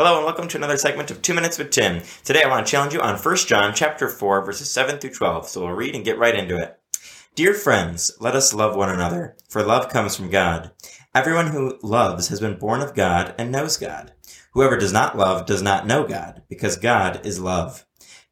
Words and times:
Hello 0.00 0.18
and 0.18 0.24
welcome 0.24 0.46
to 0.46 0.56
another 0.56 0.76
segment 0.76 1.10
of 1.10 1.22
2 1.22 1.34
Minutes 1.34 1.58
with 1.58 1.72
Tim. 1.72 2.02
Today 2.22 2.44
I 2.44 2.48
want 2.48 2.64
to 2.64 2.70
challenge 2.70 2.94
you 2.94 3.00
on 3.00 3.16
1 3.16 3.36
John 3.38 3.74
chapter 3.74 4.08
4 4.08 4.44
verses 4.44 4.70
7 4.70 5.00
through 5.00 5.10
12. 5.10 5.48
So 5.48 5.64
we'll 5.64 5.74
read 5.74 5.96
and 5.96 6.04
get 6.04 6.20
right 6.20 6.36
into 6.36 6.56
it. 6.56 6.78
Dear 7.34 7.52
friends, 7.52 8.12
let 8.20 8.36
us 8.36 8.54
love 8.54 8.76
one 8.76 8.90
another, 8.90 9.34
for 9.48 9.60
love 9.60 9.88
comes 9.88 10.14
from 10.14 10.30
God. 10.30 10.70
Everyone 11.16 11.48
who 11.48 11.80
loves 11.82 12.28
has 12.28 12.38
been 12.38 12.60
born 12.60 12.80
of 12.80 12.94
God 12.94 13.34
and 13.40 13.50
knows 13.50 13.76
God. 13.76 14.12
Whoever 14.52 14.76
does 14.76 14.92
not 14.92 15.18
love 15.18 15.46
does 15.46 15.62
not 15.62 15.84
know 15.84 16.06
God, 16.06 16.42
because 16.48 16.76
God 16.76 17.26
is 17.26 17.40
love. 17.40 17.84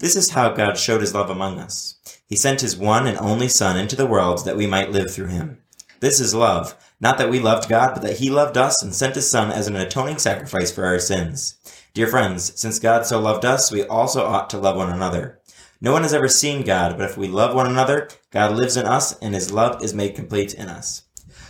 This 0.00 0.16
is 0.16 0.30
how 0.30 0.48
God 0.48 0.76
showed 0.76 1.00
his 1.00 1.14
love 1.14 1.30
among 1.30 1.60
us. 1.60 1.94
He 2.26 2.34
sent 2.34 2.62
his 2.62 2.76
one 2.76 3.06
and 3.06 3.18
only 3.18 3.46
Son 3.46 3.76
into 3.76 3.94
the 3.94 4.04
world 4.04 4.44
that 4.46 4.56
we 4.56 4.66
might 4.66 4.90
live 4.90 5.14
through 5.14 5.28
him. 5.28 5.62
This 6.00 6.18
is 6.18 6.34
love, 6.34 6.74
not 7.02 7.18
that 7.18 7.28
we 7.28 7.40
loved 7.40 7.68
God, 7.68 7.94
but 7.94 8.02
that 8.02 8.18
he 8.18 8.30
loved 8.30 8.56
us 8.56 8.80
and 8.80 8.94
sent 8.94 9.16
his 9.16 9.28
Son 9.28 9.50
as 9.50 9.66
an 9.66 9.74
atoning 9.74 10.18
sacrifice 10.18 10.70
for 10.70 10.86
our 10.86 11.00
sins. 11.00 11.58
Dear 11.94 12.06
friends, 12.06 12.58
since 12.58 12.78
God 12.78 13.04
so 13.04 13.18
loved 13.18 13.44
us, 13.44 13.72
we 13.72 13.82
also 13.82 14.24
ought 14.24 14.48
to 14.50 14.58
love 14.58 14.76
one 14.76 14.88
another. 14.88 15.40
No 15.80 15.90
one 15.90 16.02
has 16.02 16.14
ever 16.14 16.28
seen 16.28 16.62
God, 16.62 16.96
but 16.96 17.10
if 17.10 17.18
we 17.18 17.26
love 17.26 17.56
one 17.56 17.66
another, 17.66 18.08
God 18.30 18.52
lives 18.52 18.76
in 18.76 18.86
us 18.86 19.18
and 19.18 19.34
his 19.34 19.50
love 19.50 19.82
is 19.82 19.92
made 19.92 20.14
complete 20.14 20.54
in 20.54 20.68
us. 20.68 21.02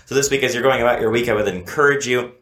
So 0.06 0.14
this 0.14 0.30
week, 0.30 0.42
as 0.42 0.54
you're 0.54 0.62
going 0.62 0.80
about 0.80 1.02
your 1.02 1.10
week, 1.10 1.28
I 1.28 1.34
would 1.34 1.46
encourage 1.46 2.08
you 2.08 2.32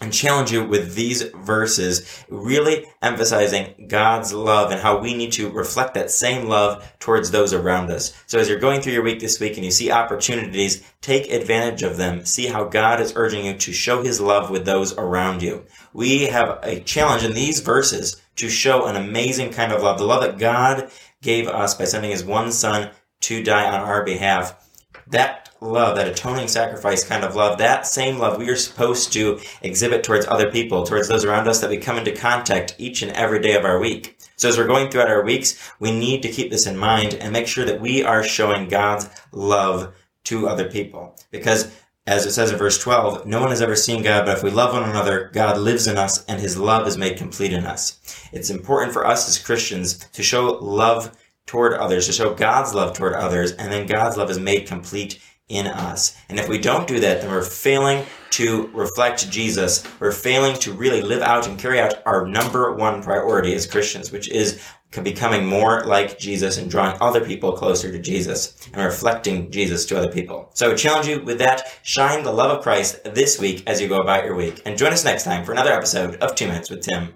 and 0.00 0.12
challenge 0.12 0.52
you 0.52 0.64
with 0.64 0.94
these 0.94 1.22
verses, 1.22 2.24
really 2.28 2.84
emphasizing 3.00 3.86
God's 3.88 4.32
love 4.32 4.70
and 4.70 4.80
how 4.80 4.98
we 4.98 5.14
need 5.14 5.32
to 5.32 5.50
reflect 5.50 5.94
that 5.94 6.10
same 6.10 6.48
love 6.48 6.92
towards 6.98 7.30
those 7.30 7.52
around 7.52 7.90
us. 7.90 8.12
So 8.26 8.38
as 8.38 8.48
you're 8.48 8.58
going 8.58 8.80
through 8.80 8.92
your 8.92 9.02
week 9.02 9.20
this 9.20 9.38
week 9.38 9.56
and 9.56 9.64
you 9.64 9.70
see 9.70 9.90
opportunities, 9.90 10.82
take 11.00 11.30
advantage 11.30 11.82
of 11.82 11.96
them. 11.96 12.24
See 12.24 12.46
how 12.46 12.64
God 12.64 13.00
is 13.00 13.14
urging 13.16 13.46
you 13.46 13.56
to 13.56 13.72
show 13.72 14.02
his 14.02 14.20
love 14.20 14.50
with 14.50 14.64
those 14.64 14.96
around 14.98 15.42
you. 15.42 15.64
We 15.92 16.24
have 16.24 16.58
a 16.62 16.80
challenge 16.80 17.22
in 17.22 17.32
these 17.32 17.60
verses 17.60 18.20
to 18.36 18.48
show 18.48 18.86
an 18.86 18.96
amazing 18.96 19.52
kind 19.52 19.72
of 19.72 19.82
love, 19.82 19.98
the 19.98 20.04
love 20.04 20.22
that 20.22 20.38
God 20.38 20.90
gave 21.22 21.46
us 21.46 21.74
by 21.74 21.84
sending 21.84 22.10
his 22.10 22.24
one 22.24 22.50
son 22.50 22.90
to 23.20 23.42
die 23.42 23.66
on 23.66 23.80
our 23.80 24.04
behalf. 24.04 24.63
That 25.06 25.50
love, 25.60 25.96
that 25.96 26.08
atoning 26.08 26.48
sacrifice 26.48 27.04
kind 27.04 27.24
of 27.24 27.36
love, 27.36 27.58
that 27.58 27.86
same 27.86 28.18
love 28.18 28.38
we 28.38 28.48
are 28.48 28.56
supposed 28.56 29.12
to 29.14 29.40
exhibit 29.62 30.04
towards 30.04 30.26
other 30.26 30.50
people, 30.50 30.84
towards 30.84 31.08
those 31.08 31.24
around 31.24 31.48
us 31.48 31.60
that 31.60 31.70
we 31.70 31.78
come 31.78 31.96
into 31.96 32.12
contact 32.12 32.74
each 32.78 33.02
and 33.02 33.12
every 33.12 33.40
day 33.40 33.54
of 33.54 33.64
our 33.64 33.78
week. 33.78 34.18
So 34.36 34.48
as 34.48 34.58
we're 34.58 34.66
going 34.66 34.90
throughout 34.90 35.08
our 35.08 35.24
weeks, 35.24 35.72
we 35.78 35.90
need 35.90 36.22
to 36.22 36.30
keep 36.30 36.50
this 36.50 36.66
in 36.66 36.76
mind 36.76 37.14
and 37.14 37.32
make 37.32 37.46
sure 37.46 37.64
that 37.64 37.80
we 37.80 38.02
are 38.02 38.22
showing 38.22 38.68
God's 38.68 39.08
love 39.32 39.94
to 40.24 40.48
other 40.48 40.68
people. 40.68 41.16
Because 41.30 41.72
as 42.06 42.26
it 42.26 42.32
says 42.32 42.50
in 42.50 42.58
verse 42.58 42.78
12, 42.78 43.26
no 43.26 43.40
one 43.40 43.50
has 43.50 43.62
ever 43.62 43.76
seen 43.76 44.02
God, 44.02 44.26
but 44.26 44.36
if 44.36 44.42
we 44.42 44.50
love 44.50 44.74
one 44.74 44.88
another, 44.88 45.30
God 45.32 45.56
lives 45.56 45.86
in 45.86 45.96
us 45.96 46.24
and 46.26 46.38
his 46.38 46.58
love 46.58 46.86
is 46.86 46.98
made 46.98 47.16
complete 47.16 47.52
in 47.52 47.64
us. 47.64 48.28
It's 48.32 48.50
important 48.50 48.92
for 48.92 49.06
us 49.06 49.28
as 49.28 49.38
Christians 49.38 49.98
to 50.12 50.22
show 50.22 50.58
love 50.60 51.16
toward 51.46 51.74
others, 51.74 52.06
to 52.06 52.12
show 52.12 52.34
God's 52.34 52.74
love 52.74 52.96
toward 52.96 53.14
others, 53.14 53.52
and 53.52 53.70
then 53.70 53.86
God's 53.86 54.16
love 54.16 54.30
is 54.30 54.38
made 54.38 54.66
complete 54.66 55.20
in 55.48 55.66
us. 55.66 56.16
And 56.28 56.38
if 56.38 56.48
we 56.48 56.58
don't 56.58 56.88
do 56.88 57.00
that, 57.00 57.20
then 57.20 57.30
we're 57.30 57.42
failing 57.42 58.06
to 58.30 58.68
reflect 58.68 59.30
Jesus. 59.30 59.84
We're 60.00 60.12
failing 60.12 60.56
to 60.60 60.72
really 60.72 61.02
live 61.02 61.22
out 61.22 61.46
and 61.46 61.58
carry 61.58 61.78
out 61.78 62.02
our 62.06 62.26
number 62.26 62.72
one 62.72 63.02
priority 63.02 63.54
as 63.54 63.66
Christians, 63.66 64.10
which 64.10 64.28
is 64.30 64.60
becoming 65.02 65.44
more 65.44 65.84
like 65.84 66.18
Jesus 66.18 66.56
and 66.56 66.70
drawing 66.70 66.96
other 67.00 67.24
people 67.24 67.52
closer 67.52 67.90
to 67.90 67.98
Jesus 67.98 68.56
and 68.72 68.82
reflecting 68.82 69.50
Jesus 69.50 69.84
to 69.86 69.98
other 69.98 70.10
people. 70.10 70.50
So 70.54 70.72
I 70.72 70.74
challenge 70.76 71.08
you 71.08 71.20
with 71.20 71.38
that. 71.38 71.78
Shine 71.82 72.22
the 72.22 72.32
love 72.32 72.56
of 72.56 72.62
Christ 72.62 73.02
this 73.04 73.38
week 73.38 73.64
as 73.66 73.80
you 73.80 73.88
go 73.88 74.00
about 74.00 74.24
your 74.24 74.36
week. 74.36 74.62
And 74.64 74.78
join 74.78 74.92
us 74.92 75.04
next 75.04 75.24
time 75.24 75.44
for 75.44 75.52
another 75.52 75.72
episode 75.72 76.16
of 76.16 76.34
Two 76.34 76.46
Minutes 76.46 76.70
with 76.70 76.82
Tim. 76.82 77.14